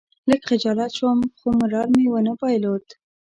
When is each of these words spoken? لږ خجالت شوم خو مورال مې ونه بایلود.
لږ 0.29 0.41
خجالت 0.49 0.91
شوم 0.97 1.19
خو 1.37 1.47
مورال 1.59 1.89
مې 1.97 2.05
ونه 2.11 2.33
بایلود. 2.39 2.85